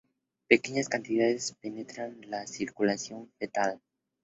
[0.47, 3.79] Pequeñas cantidades penetran a la circulación fetal.